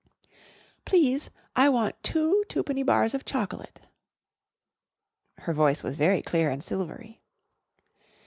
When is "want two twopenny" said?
1.69-2.81